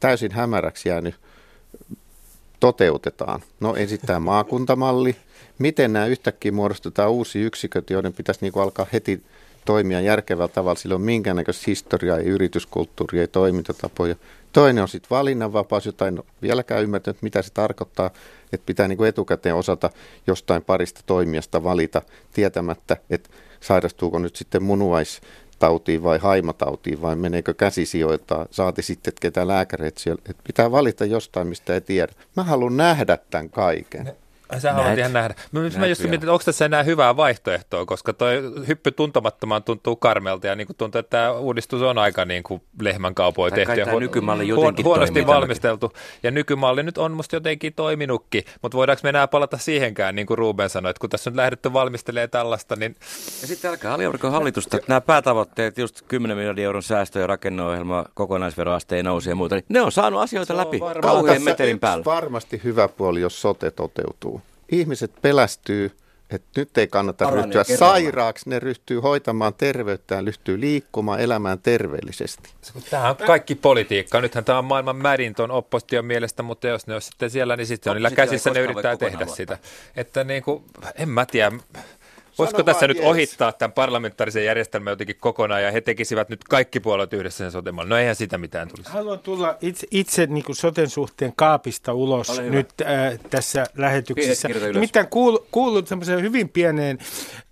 [0.00, 1.14] täysin hämäräksi jäänyt
[2.60, 3.42] toteutetaan.
[3.60, 5.16] No ensin tämä maakuntamalli,
[5.58, 9.22] miten nämä yhtäkkiä muodostetaan uusi yksiköt, joiden pitäisi niin alkaa heti
[9.64, 10.78] toimia järkevällä tavalla.
[10.78, 14.16] Sillä on minkäännäköistä historiaa, ei yrityskulttuuria, ei toimintatapoja.
[14.54, 18.10] Toinen on sitten valinnanvapaus, jota en vieläkään ymmärtänyt, mitä se tarkoittaa,
[18.52, 19.90] että pitää niin etukäteen osata
[20.26, 28.46] jostain parista toimijasta valita tietämättä, että sairastuuko nyt sitten munuaistautiin vai haimatautiin vai meneekö käsisijoilta,
[28.50, 30.22] saati sitten, että ketä lääkäreitä siellä.
[30.30, 32.12] Että pitää valita jostain, mistä ei tiedä.
[32.36, 34.12] Mä haluan nähdä tämän kaiken.
[34.58, 34.98] Sä haluat Näet.
[34.98, 35.34] ihan nähdä.
[35.52, 36.10] Mä, mä Näet just vielä.
[36.10, 40.66] mietin, että onko tässä enää hyvää vaihtoehtoa, koska toi hyppy tuntemattomaan tuntuu karmelta ja niin
[40.66, 44.02] kuin tuntuu, että tämä uudistus on aika niin kuin lehmän kaupoja Tai tehty ja huon-
[44.02, 45.40] nykymalli huon- jotenkin huonosti toimii tämäkin.
[45.42, 45.92] valmisteltu.
[46.22, 50.38] Ja nykymalli nyt on musta jotenkin toiminutkin, mutta voidaanko me enää palata siihenkään, niin kuin
[50.38, 52.96] Ruben sanoi, että kun tässä on lähdetty valmistelemaan tällaista, niin
[53.40, 58.04] Ja sitten älkää aliarviko hallitusta, että nämä päätavoitteet, just 10 miljardin euron säästö- ja rakenneohjelma,
[58.14, 62.04] kokonaisveroasteen nousu ja muuta, niin ne on saanut asioita läpi kauhean metelin päällä.
[62.04, 64.40] varmasti hyvä puoli, jos sote toteutuu.
[64.72, 65.96] Ihmiset pelästyy,
[66.30, 67.92] että nyt ei kannata Paranee ryhtyä kerralla.
[67.92, 72.50] sairaaksi, ne ryhtyy hoitamaan terveyttään, ryhtyy liikkumaan, elämään terveellisesti.
[72.90, 74.20] Tämä on kaikki politiikka.
[74.20, 77.66] Nythän tämä on maailman märin tuon opposition mielestä, mutta jos ne on sitten siellä, niin
[77.66, 79.58] sitten on niillä käsissä ne yrittää tehdä sitä.
[79.96, 80.64] Että niin kuin,
[80.98, 81.52] en mä tiedä.
[82.38, 83.08] Voisiko Sano tässä vaan nyt jees.
[83.08, 87.88] ohittaa tämän parlamentaarisen järjestelmän jotenkin kokonaan ja he tekisivät nyt kaikki puolet yhdessä sen soteman?
[87.88, 88.90] No eihän sitä mitään tulisi.
[88.90, 94.48] Haluan tulla itse, itse niin kuin soten suhteen kaapista ulos nyt äh, tässä lähetyksessä.
[94.48, 94.74] Kirjoita ylös.
[94.80, 96.98] Nimittäin kuul, kuulun semmoiseen hyvin pieneen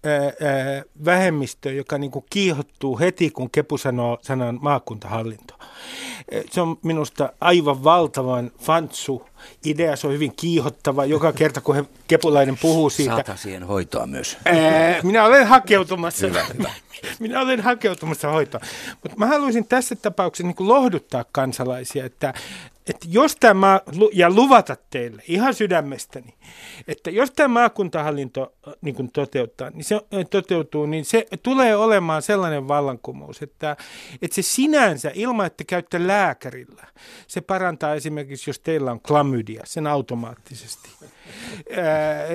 [0.06, 5.54] äh, äh, vähemmistöön, joka niin kuin kiihottuu heti, kun Kepu sanoo sanan maakuntahallinto.
[6.50, 9.26] Se on minusta aivan valtavan fantsu
[9.64, 13.14] idea, se on hyvin kiihottava joka kerta, kun he, Kepulainen puhuu siitä.
[13.14, 14.38] Saata siihen hoitoa myös.
[15.02, 16.26] Minä olen hakeutumassa.
[17.20, 18.64] minä olen hakeutumassa hoitoon.
[19.02, 22.34] Mutta mä haluaisin tässä tapauksessa niin lohduttaa kansalaisia, että,
[22.86, 23.80] että jos tämä,
[24.12, 26.34] ja luvata teille ihan sydämestäni,
[26.88, 31.76] että jos tämä maakuntahallinto äh, niin kuin toteuttaa, niin se, äh, toteutuu, niin se tulee
[31.76, 33.76] olemaan sellainen vallankumous, että,
[34.22, 36.86] että se sinänsä, ilman että käytte lääkärillä,
[37.26, 40.88] se parantaa esimerkiksi, jos teillä on klamydia, sen automaattisesti.
[41.76, 42.26] Ää,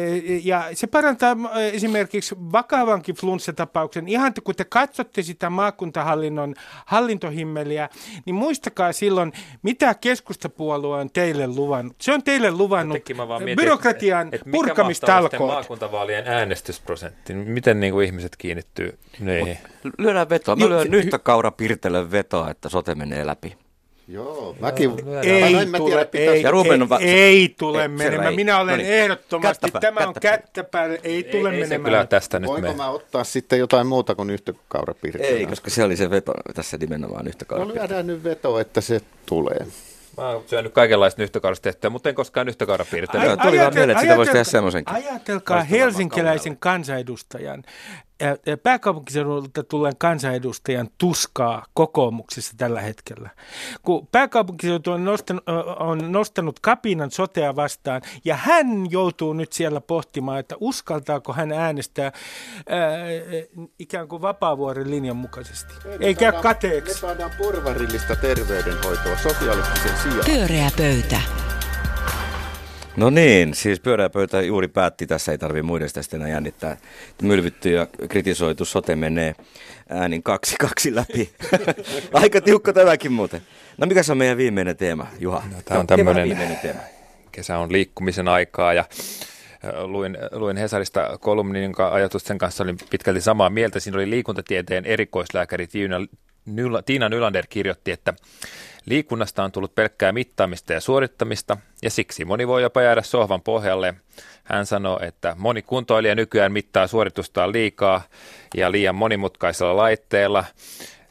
[0.44, 4.08] Ja se parantaa äh, esimerkiksi vakavankin flunssatapauksen.
[4.08, 6.56] Ihan kun te katsotte sitä maakuntahallinnon
[6.86, 7.90] hallintohimmeliä,
[8.26, 9.34] niin muistakaa silloin,
[9.64, 9.94] mitä
[10.38, 11.96] keskustapuolue on teille luvannut.
[12.02, 12.98] Se on teille luvannut
[13.40, 15.52] mietin, byrokratian että- että mikä purkamistalkoot.
[15.52, 17.34] maakuntavaalien äänestysprosentti?
[17.34, 19.58] Miten niin kuin ihmiset kiinnittyy niihin?
[19.98, 20.56] Lyödään vetoa.
[20.56, 23.58] Mä lyön yhtä kaura pirtelön vetoa, että sote menee läpi.
[24.10, 24.92] Joo, mäkin.
[25.24, 27.88] Ei no, en mä tule, tiedä, ei, Ja Ruben on va- ei, ei tule Ei,
[27.88, 28.30] menemään.
[28.30, 28.36] ei.
[28.36, 28.90] Minä olen No niin.
[28.94, 30.38] ehdottomasti, Kättä tämä on kättä pää.
[30.38, 31.84] kättä päälle, ei tule ei, ei se menemään.
[31.92, 32.78] kyllä tästä nyt Voinko mene.
[32.78, 35.38] mä ottaa sitten jotain muuta kuin yhtä kaurapiirtejä?
[35.38, 37.74] Ei, koska se oli se veto tässä nimenomaan yhtä No kaura.
[37.76, 39.68] lyödään nyt veto, että se tulee.
[40.18, 43.26] Mä oon syönyt kaikenlaista nyhtökaurasta tehtyä, mutta en koskaan nyhtökaurapiirtelyä.
[43.26, 44.96] Joo, tuli vaan mieleen, että sitä voisi tehdä semmoisenkin.
[44.96, 47.64] Ajatelkaa helsinkiläisen kansanedustajan,
[48.64, 53.30] pääkaupunkiseudulta tulleen kansanedustajan tuskaa kokoomuksessa tällä hetkellä.
[53.82, 55.44] Kun pääkaupunkiseutu on nostanut,
[55.80, 62.12] on nostanut kapinan sotea vastaan, ja hän joutuu nyt siellä pohtimaan, että uskaltaako hän äänestää
[62.70, 62.98] ää,
[63.80, 65.74] ikään kuin vapaavuoren linjan mukaisesti.
[66.00, 66.94] Eikä saadaan- Me kateeksi.
[67.00, 70.26] saadaan porvarillista terveydenhoitoa sosiaalistisen sijaan.
[70.26, 71.22] Pyöreä pöytä.
[72.98, 76.78] No niin, siis pyörää pöytä juuri päätti, tässä ei tarvitse muiden sitä sitten enää jännittää.
[77.22, 79.36] Mylvytty ja kritisoitu sote menee
[79.90, 81.30] äänin kaksi kaksi läpi.
[82.14, 83.42] Aika tiukka tämäkin muuten.
[83.78, 85.44] No mikä se on meidän viimeinen teema, Juha?
[85.52, 85.88] No, tää on
[86.26, 86.80] viimeinen teema.
[87.32, 88.86] Kesä on liikkumisen aikaa ja
[89.84, 93.80] luin, luin Hesarista kolumnin, jonka ajatusten kanssa olin pitkälti samaa mieltä.
[93.80, 95.68] Siinä oli liikuntatieteen erikoislääkäri
[96.86, 98.14] Tiina Nylander kirjoitti, että
[98.88, 103.94] liikunnasta on tullut pelkkää mittaamista ja suorittamista ja siksi moni voi jopa jäädä sohvan pohjalle.
[104.44, 108.02] Hän sanoi, että moni kuntoilija nykyään mittaa suoritustaan liikaa
[108.56, 110.44] ja liian monimutkaisella laitteella.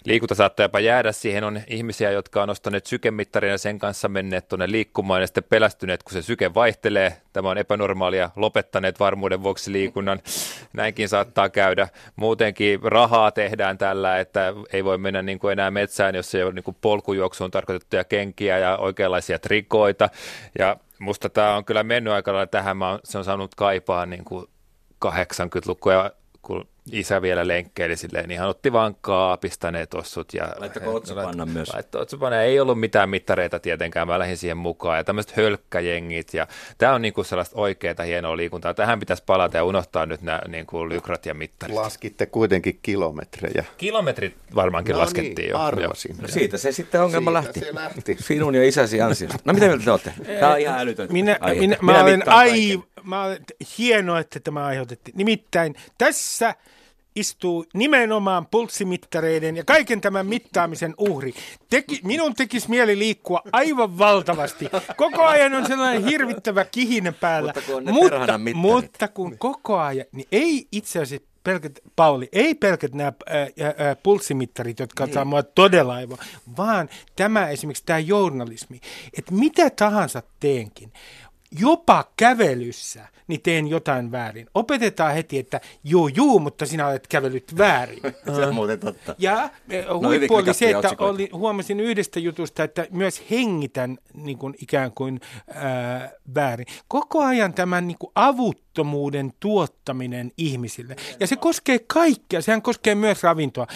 [0.06, 1.44] Liikunta saattaa jopa jäädä siihen.
[1.44, 6.02] On ihmisiä, jotka on ostaneet sykemittarin ja sen kanssa menneet tuonne liikkumaan ja sitten pelästyneet,
[6.02, 7.16] kun se syke vaihtelee.
[7.32, 10.20] Tämä on epänormaalia, lopettaneet varmuuden vuoksi liikunnan.
[10.72, 11.88] Näinkin saattaa käydä.
[12.16, 16.52] Muutenkin rahaa tehdään tällä, että ei voi mennä niin kuin enää metsään, jos ei ole
[16.52, 20.08] niin kuin polkujuoksuun tarkoitettuja kenkiä ja oikeanlaisia trikoita.
[20.58, 22.76] Ja musta tämä on kyllä mennyt aika lailla tähän.
[22.76, 24.46] Mä oon, se on saanut kaipaa niin kuin
[25.06, 26.10] 80-lukua,
[26.42, 30.35] kun isä vielä lenkkeili silleen, niin hän otti vaan kaapista ne tossut.
[30.35, 31.75] Ja, Laittako otsapannan myös?
[31.75, 32.42] Laittoi otsapannan.
[32.42, 34.99] Ei ollut mitään mittareita tietenkään, mä lähdin siihen mukaan.
[34.99, 36.35] Ja tämmöiset hölkkäjengit.
[36.35, 36.46] Ja
[36.79, 38.75] tämä on niinku sellaista oikeaa hienoa liikuntaa.
[38.75, 41.77] Tähän pitäisi palata ja unohtaa nyt nämä niinku lykrat ja mittarit.
[41.77, 43.64] Laskitte kuitenkin kilometrejä.
[43.77, 45.59] Kilometrit varmaankin No laskettiin niin, jo.
[45.59, 46.16] arvasin.
[46.22, 47.61] No siitä se sitten ongelma Siitä lähti.
[47.61, 48.16] se lähti.
[48.20, 49.38] Sinun ja isäsi ansiosta.
[49.44, 50.12] No mitä mieltä te olette?
[50.40, 51.09] Tämä on ihan älytön.
[51.12, 52.83] Minä, minä, mä olen mittaan ai, kaiken.
[53.05, 53.38] mä olen,
[53.79, 55.16] hienoa, että tämä aiheutettiin.
[55.16, 56.55] Nimittäin tässä
[57.16, 61.35] istuu nimenomaan pulssimittareiden ja kaiken tämän mittaamisen uhri.
[61.70, 64.68] Teki, minun tekisi mieli liikkua aivan valtavasti.
[64.96, 67.52] Koko ajan on sellainen hirvittävä kihine päällä.
[67.57, 72.94] Mutta kun mutta, mutta kun koko ajan, niin ei itse asiassa pelkät, Pauli, ei pelkät
[72.94, 73.46] nämä ää,
[73.79, 75.14] ää, pulssimittarit, jotka niin.
[75.14, 76.18] saa mua todella aivan,
[76.57, 78.81] vaan tämä esimerkiksi tämä journalismi,
[79.18, 80.92] että mitä tahansa teenkin,
[81.58, 84.46] jopa kävelyssä, niin teen jotain väärin.
[84.54, 88.00] Opetetaan heti, että juu, juu, mutta sinä olet kävellyt väärin.
[88.36, 89.14] Se on muuten totta.
[89.18, 91.14] Ja eh, No, huippu oli se, että otsikoita.
[91.14, 95.20] oli, huomasin yhdestä jutusta, että myös hengitän niin kuin, ikään kuin
[95.54, 96.66] ää, väärin.
[96.88, 98.12] Koko ajan tämän niin kuin,
[98.76, 100.96] avuttomuuden tuottaminen ihmisille.
[101.20, 103.66] Ja se koskee kaikkea, sehän koskee myös ravintoa.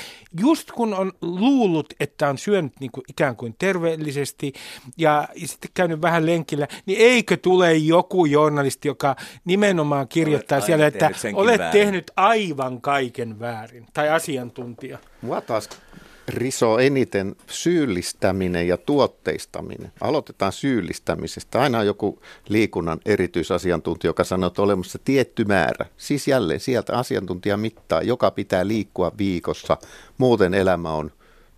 [0.40, 4.52] Just kun on luullut, että on syönyt niin kuin, ikään kuin terveellisesti
[4.98, 10.86] ja sitten käynyt vähän lenkillä, niin eikö tule joku journalisti, joka nimenomaan kirjoittaa Olet siellä,
[10.86, 11.80] että olet väärin.
[11.80, 14.98] tehnyt aivan kaiken väärin, tai asiantuntija.
[15.22, 15.68] Mua taas
[16.32, 19.92] risoo eniten syyllistäminen ja tuotteistaminen.
[20.00, 21.60] Aloitetaan syyllistämisestä.
[21.60, 25.86] Aina on joku liikunnan erityisasiantuntija, joka sanoo, että olemassa tietty määrä.
[25.96, 29.76] Siis jälleen sieltä asiantuntija mittaa, joka pitää liikkua viikossa.
[30.18, 31.12] Muuten elämä on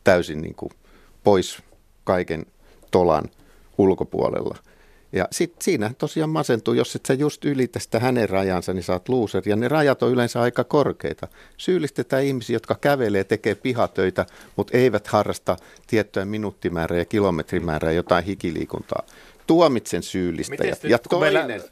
[0.05, 0.71] täysin niin kuin
[1.25, 1.63] pois
[2.05, 2.47] kaiken
[2.91, 3.25] tolan
[3.79, 4.59] ulkopuolella.
[5.13, 9.09] Ja sitten siinä tosiaan masentuu, jos et sä just ylitä sitä hänen rajansa, niin saat
[9.09, 9.43] loser.
[9.47, 11.29] Ja ne rajat on yleensä aika korkeita.
[11.57, 19.03] Syyllistetään ihmisiä, jotka kävelee, tekee pihatöitä, mutta eivät harrasta tiettyä minuuttimäärää ja kilometrimäärää jotain hikiliikuntaa.
[19.47, 20.85] Tuomitsen syyllistäjät.
[20.85, 21.65] Ja toinen, meillä...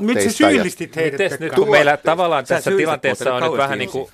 [0.00, 3.90] Nyt sä syyllistit heidät, Mites nyt, kun meillä tavallaan tässä tilanteessa on nyt vähän niin
[3.90, 4.10] kuin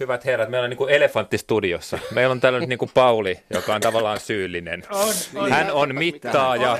[0.00, 1.98] Hyvät herrat, meillä on niin kuin elefanttistudiossa.
[2.14, 4.82] Meillä on täällä nyt niin kuin Pauli, joka on tavallaan syyllinen.
[4.90, 5.50] On, on.
[5.50, 6.78] Hän on mittaaja,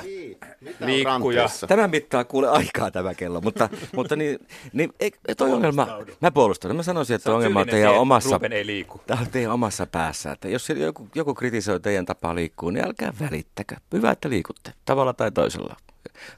[0.81, 1.49] liikkuja.
[1.69, 4.39] Tämä mittaa kuule aikaa tämä kello, mutta, mutta niin,
[4.73, 5.89] niin ei, toi ongelma,
[6.21, 9.01] mä puolustan, mä sanoisin, että ongelma on teidän omassa, ei liiku.
[9.07, 13.13] Tämä on teidän omassa päässä, että jos joku, joku kritisoi teidän tapaa liikkua, niin älkää
[13.21, 13.77] välittäkö.
[13.93, 15.77] Hyvä, että liikutte, tavalla tai toisella.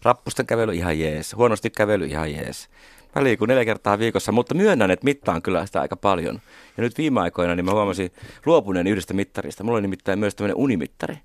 [0.03, 2.69] Rappusten kävely ihan jees, huonosti kävely ihan jees.
[3.19, 6.41] Mä liikun neljä kertaa viikossa, mutta myönnän, että mittaan kyllä sitä aika paljon.
[6.77, 8.11] Ja nyt viime aikoina niin mä huomasin
[8.47, 9.65] luopuneen yhdestä mittarista.
[9.65, 11.19] Mulla on nimittäin myös tämmöinen unimittari,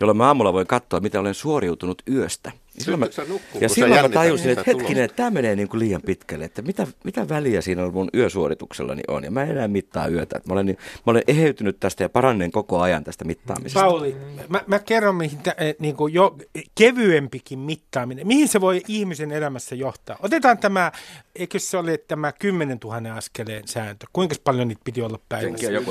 [0.00, 2.52] jolloin mä aamulla voin katsoa, mitä olen suoriutunut yöstä.
[2.74, 5.80] Ja silloin mä, nukkuu, ja silloin mä tajusin, että hetkinen, että tämä menee niin kuin
[5.80, 9.24] liian pitkälle, että mitä, mitä väliä siinä on mun yösuorituksellani on.
[9.24, 10.40] Ja mä en enää mittaa yötä.
[10.46, 13.80] Mä olen, mä olen eheytynyt tästä ja parannen koko ajan tästä mittaamisesta.
[13.80, 14.16] Pauli,
[14.48, 16.36] mä, mä kerron, mihin tä, eh, niin kuin jo
[16.74, 20.16] kevyempikin mittaaminen, mihin se voi ihmisen elämässä johtaa.
[20.22, 20.92] Otetaan tämä,
[21.34, 24.06] eikö se ole tämä 10 000 askeleen sääntö?
[24.12, 25.70] Kuinka paljon niitä piti olla päivässä?
[25.70, 25.90] joku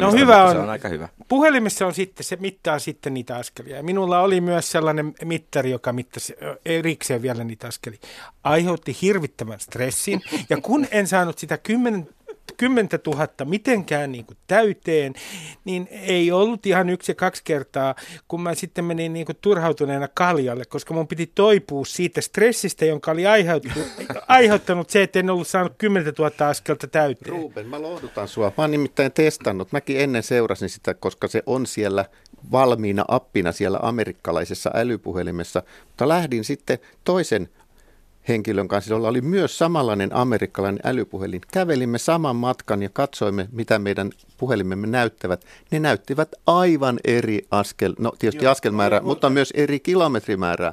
[0.00, 0.52] no hyvä on.
[0.52, 1.08] Se on aika hyvä.
[1.28, 3.76] Puhelimessa on sitten, se mittaa sitten niitä askelia.
[3.76, 6.34] Ja minulla oli myös sellainen mittari, joka mittasi
[6.64, 7.98] erikseen vielä niitä askelia.
[8.44, 10.22] Aiheutti hirvittävän stressin.
[10.50, 12.08] Ja kun en saanut sitä 10
[12.56, 15.14] kymmentä tuhatta mitenkään niin kuin täyteen,
[15.64, 17.94] niin ei ollut ihan yksi ja kaksi kertaa,
[18.28, 23.10] kun mä sitten menin niin kuin turhautuneena kaljalle, koska mun piti toipua siitä stressistä, jonka
[23.10, 23.24] oli
[24.28, 27.36] aiheuttanut se, että en ollut saanut kymmentä tuhatta askelta täyteen.
[27.36, 28.52] Ruben, mä lohdutan sua.
[28.58, 29.72] Mä oon nimittäin testannut.
[29.72, 32.04] Mäkin ennen seurasin sitä, koska se on siellä
[32.52, 37.48] valmiina appina siellä amerikkalaisessa älypuhelimessa, mutta lähdin sitten toisen
[38.30, 41.40] henkilön kanssa, jolla oli myös samanlainen amerikkalainen älypuhelin.
[41.52, 45.44] Kävelimme saman matkan ja katsoimme, mitä meidän puhelimemme näyttävät.
[45.70, 50.72] Ne näyttivät aivan eri askel, no tietysti Joo, askelmäärää, mutta myös eri kilometrimäärää.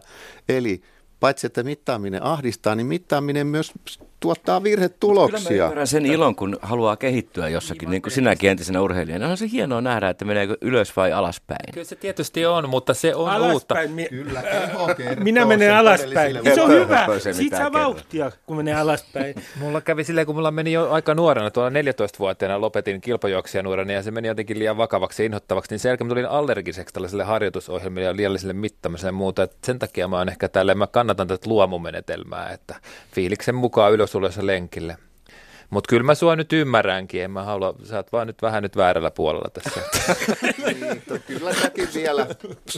[0.50, 0.82] Eli
[1.20, 3.74] paitsi että mittaaminen ahdistaa, niin mittaaminen myös
[4.20, 5.68] tuottaa virhetuloksia.
[5.70, 9.28] Kyllä mä sen ilon, kun haluaa kehittyä jossakin, niin kuin sinäkin entisenä urheilijana.
[9.28, 11.74] On se hienoa nähdä, että meneekö ylös vai alaspäin.
[11.74, 13.76] Kyllä se tietysti on, mutta se on alaspäin, uutta.
[13.88, 14.44] Mi- Kyllä,
[15.20, 16.40] Minä menen alaspäin.
[16.56, 17.08] Se on hyvä.
[17.32, 19.36] Siitä saa vauhtia, kun menee alaspäin.
[19.62, 24.04] mulla kävi silleen, kun mulla meni jo aika nuorena, tuolla 14-vuotiaana lopetin kilpajuoksia nuorena ja
[24.04, 28.16] se meni jotenkin liian vakavaksi ja inhottavaksi, niin sen jälkeen tulin allergiseksi tällaiselle harjoitusohjelmille ja
[28.16, 29.44] liialliselle mittamiselle ja muuta.
[29.44, 32.76] Et sen takia mä oon ehkä tälle, mä kannatan tätä luomumenetelmää, että
[33.16, 34.98] fiiliksen mukaan ylös ulos lenkille.
[35.70, 38.78] Mutta kyllä mä sua nyt ymmärränkin, en mä halua, sä oot vaan nyt vähän nyt
[38.78, 39.82] väärällä puolella tässä.
[40.66, 42.28] niin, kyllä säkin vielä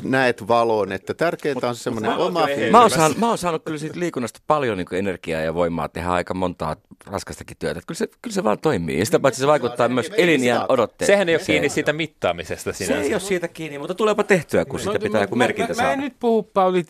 [0.03, 2.71] näet valon, että tärkeintä on semmoinen oma fiilis.
[2.71, 6.09] Mä oon, saanut, mä oon saanut kyllä siitä liikunnasta paljon niin energiaa ja voimaa tehdä
[6.09, 6.75] aika montaa
[7.05, 7.81] raskastakin työtä.
[7.87, 8.99] Kyllä se, kyllä se vaan toimii.
[8.99, 11.15] Ja sitä paitsi se vaikuttaa se myös elinjään odotteeseen.
[11.15, 13.01] Sehän ei ole kiinni siitä mittaamisesta sinänsä.
[13.01, 15.87] Se ei ole siitä kiinni, mutta tuleepa tehtyä, kun no, sitä pitää joku merkintä saada.
[15.87, 16.85] Mä en nyt puhu, Pauli,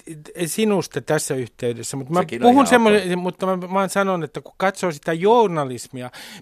[0.46, 4.92] sinusta tässä yhteydessä, mutta mä Sekin puhun semmoinen, mutta mä, mä sanon, että kun katsoo
[4.92, 5.89] sitä journalismia,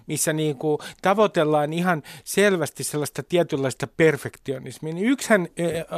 [0.06, 5.48] missä niin kuin tavoitellaan ihan selvästi sellaista tietynlaista perfektionismia, niin yksihän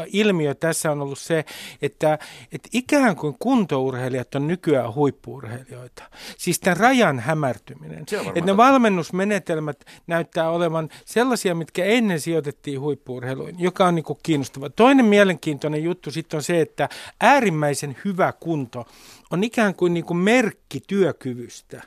[0.07, 1.45] ilmiö tässä on ollut se,
[1.83, 2.19] että,
[2.53, 6.03] että ikään kuin kuntourheilijat on nykyään huippuurheilijoita.
[6.39, 7.99] Siis tämän rajan hämärtyminen.
[8.35, 14.71] Että ne valmennusmenetelmät näyttää olevan sellaisia, mitkä ennen sijoitettiin huippuurheiluun, joka on niin kuin kiinnostava.
[14.71, 16.89] Toinen mielenkiintoinen juttu sitten on se, että
[17.21, 18.87] äärimmäisen hyvä kunto
[19.31, 21.83] on ikään kuin, niin kuin merkki työkyvystä,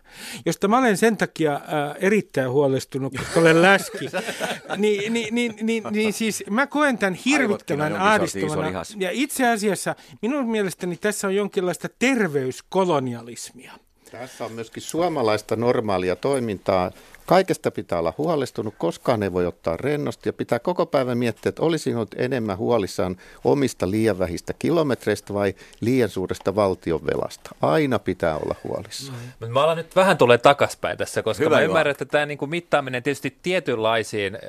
[0.46, 4.06] josta mä olen sen takia ää, erittäin huolestunut, koska olen läski.
[4.78, 8.84] niin, niin, niin, niin, niin siis mä koen tämän hirvittävän ahdistavana.
[8.98, 13.74] Ja itse asiassa minun mielestäni tässä on jonkinlaista terveyskolonialismia.
[14.12, 16.92] Tässä on myöskin suomalaista normaalia toimintaa.
[17.26, 21.62] Kaikesta pitää olla huolestunut, koskaan ei voi ottaa rennosti ja pitää koko päivän miettiä, että
[21.62, 27.50] olisin ollut enemmän huolissaan omista liian vähistä kilometreistä vai liian suuresta valtionvelasta.
[27.62, 29.18] Aina pitää olla huolissaan.
[29.40, 29.48] Mm.
[29.48, 32.50] Mä alan nyt vähän tulee takaspäin tässä, koska Hyvä mä ymmärrän, että tämä niin kuin
[32.50, 34.42] mittaaminen tietysti tietynlaisiin äh,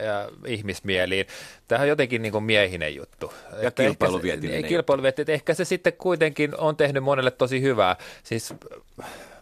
[0.46, 1.26] ihmismieliin,
[1.68, 3.32] tämä on jotenkin niin kuin miehinen juttu.
[3.62, 4.64] Ja kilpailuvietinen.
[4.64, 7.96] Kilpailuvietinen, ehkä se sitten kuitenkin on tehnyt monelle tosi hyvää.
[8.22, 8.54] Siis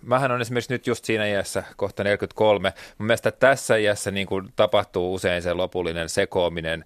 [0.02, 2.72] mähän on esimerkiksi nyt just siinä iässä, kohta 43.
[2.98, 6.84] Mun mielestä tässä iässä niin kuin tapahtuu usein se lopullinen sekoaminen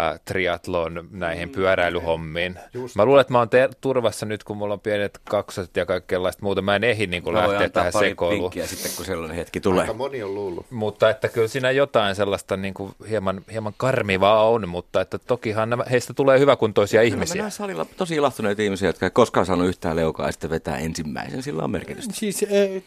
[0.00, 2.58] äh, triatlon näihin mm, pyöräilyhommiin.
[2.74, 2.96] Just.
[2.96, 6.42] Mä luulen, että mä oon te- turvassa nyt, kun mulla on pienet kaksoset ja kaikenlaista
[6.42, 6.62] muuta.
[6.62, 8.52] Mä en ehdi niin kuin lähteä tähän sekoiluun.
[8.64, 9.80] sitten, kun sellainen hetki tulee.
[9.80, 10.70] Aika moni on luullut.
[10.70, 15.70] Mutta että kyllä siinä jotain sellaista niin kuin hieman, hieman karmivaa on, mutta että tokihan
[15.70, 17.42] nämä, heistä tulee hyväkuntoisia ihmisiä.
[17.42, 21.42] Mä salilla tosi ilahtuneita ihmisiä, jotka ei koskaan saanut yhtään leukaa ja sitten vetää ensimmäisen.
[21.42, 22.14] Sillä on merkitystä.
[22.14, 22.39] Siis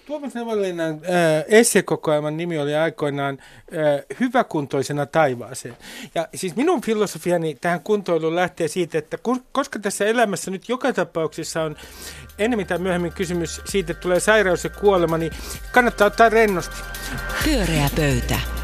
[0.05, 5.77] Tuomas Nevalinnan äh, nimi oli aikoinaan äh, Hyväkuntoisena taivaaseen.
[6.15, 9.17] Ja siis minun filosofiani tähän kuntoiluun lähtee siitä, että
[9.51, 11.75] koska tässä elämässä nyt joka tapauksessa on
[12.39, 15.31] enemmän tai myöhemmin kysymys siitä, että tulee sairaus ja kuolema, niin
[15.71, 16.75] kannattaa ottaa rennosti.
[17.43, 18.62] Pyöreä pöytä.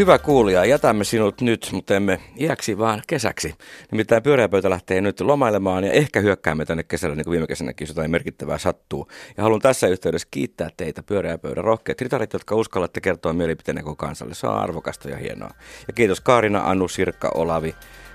[0.00, 3.54] Hyvä kuulija, jätämme sinut nyt, mutta emme iäksi, vaan kesäksi.
[3.92, 7.88] Nimittäin pyöräpöytä lähtee nyt lomailemaan ja ehkä hyökkäämme tänne kesällä, niin kuin viime kesänäkin, jos
[7.88, 9.08] jotain merkittävää sattuu.
[9.36, 14.34] Ja haluan tässä yhteydessä kiittää teitä pyöräpöydän rohkeat ritarit, jotka uskallatte kertoa mielipiteenä koko kansalle.
[14.34, 15.50] Se on arvokasta ja hienoa.
[15.86, 17.74] Ja kiitos Kaarina, Anu, Sirkka, Olavi,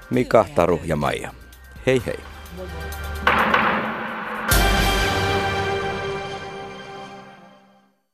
[0.09, 1.33] Mika, Taru ja Maija.
[1.85, 2.19] Hei hei.
[2.57, 3.54] Moi moi.